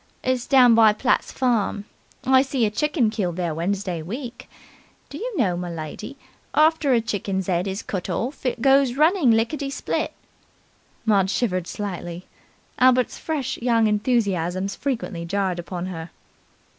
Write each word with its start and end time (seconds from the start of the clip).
It's 0.23 0.47
down 0.47 0.73
by 0.73 0.93
Platt's 0.93 1.31
farm. 1.31 1.85
I 2.25 2.41
see 2.41 2.65
a 2.65 2.71
chicken 2.71 3.11
killed 3.11 3.35
there 3.35 3.53
Wednesday 3.53 4.01
week. 4.01 4.49
Do 5.11 5.19
you 5.19 5.37
know, 5.37 5.55
m'lady, 5.55 6.15
after 6.55 6.91
a 6.91 7.01
chicken's 7.01 7.47
'ead 7.47 7.67
is 7.67 7.83
cut 7.83 8.09
orf, 8.09 8.43
it 8.43 8.63
goes 8.63 8.95
running 8.95 9.29
licketty 9.29 9.69
split?" 9.71 10.11
Maud 11.05 11.29
shivered 11.29 11.67
slightly. 11.67 12.25
Albert's 12.79 13.19
fresh 13.19 13.57
young 13.59 13.85
enthusiasms 13.85 14.75
frequently 14.75 15.23
jarred 15.23 15.59
upon 15.59 15.85
her. 15.85 16.09